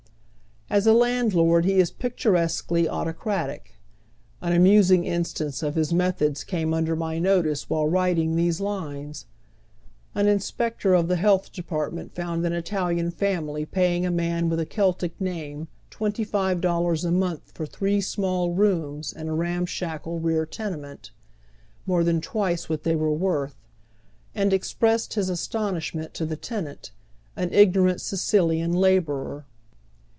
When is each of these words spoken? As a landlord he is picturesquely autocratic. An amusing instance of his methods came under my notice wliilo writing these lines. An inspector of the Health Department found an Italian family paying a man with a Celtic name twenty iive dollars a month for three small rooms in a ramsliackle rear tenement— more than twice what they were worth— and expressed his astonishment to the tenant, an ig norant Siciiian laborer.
As 0.69 0.87
a 0.87 0.93
landlord 0.93 1.65
he 1.65 1.79
is 1.79 1.91
picturesquely 1.91 2.87
autocratic. 2.87 3.73
An 4.41 4.53
amusing 4.53 5.03
instance 5.03 5.61
of 5.61 5.75
his 5.75 5.93
methods 5.93 6.45
came 6.45 6.73
under 6.73 6.95
my 6.95 7.19
notice 7.19 7.65
wliilo 7.65 7.91
writing 7.91 8.37
these 8.37 8.61
lines. 8.61 9.25
An 10.15 10.29
inspector 10.29 10.93
of 10.93 11.09
the 11.09 11.17
Health 11.17 11.51
Department 11.51 12.15
found 12.15 12.45
an 12.45 12.53
Italian 12.53 13.11
family 13.11 13.65
paying 13.65 14.05
a 14.05 14.11
man 14.11 14.47
with 14.47 14.61
a 14.61 14.65
Celtic 14.65 15.19
name 15.19 15.67
twenty 15.89 16.23
iive 16.25 16.61
dollars 16.61 17.03
a 17.03 17.11
month 17.11 17.51
for 17.53 17.65
three 17.65 17.99
small 17.99 18.53
rooms 18.53 19.11
in 19.11 19.27
a 19.27 19.35
ramsliackle 19.35 20.21
rear 20.23 20.45
tenement— 20.45 21.11
more 21.85 22.05
than 22.05 22.21
twice 22.21 22.69
what 22.69 22.83
they 22.83 22.95
were 22.95 23.11
worth— 23.11 23.55
and 24.33 24.53
expressed 24.53 25.15
his 25.15 25.27
astonishment 25.27 26.13
to 26.13 26.25
the 26.25 26.37
tenant, 26.37 26.91
an 27.35 27.51
ig 27.53 27.73
norant 27.73 27.99
Siciiian 27.99 28.71
laborer. 28.73 29.45